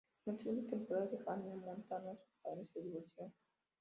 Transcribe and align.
En 0.25 0.33
la 0.33 0.41
segunda 0.43 0.67
temporada 0.67 1.05
de 1.11 1.19
Hannah 1.27 1.61
Montana 1.63 2.15
sus 2.15 2.35
padres 2.41 2.67
se 2.73 2.81
divorciaron. 2.81 3.35